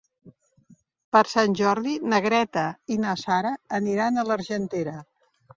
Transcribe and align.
Per 1.15 1.21
Sant 1.33 1.57
Jordi 1.59 1.93
na 2.13 2.21
Greta 2.27 2.65
i 2.97 2.99
na 3.05 3.15
Sara 3.25 3.55
aniran 3.81 4.19
a 4.23 4.29
l'Argentera. 4.31 4.99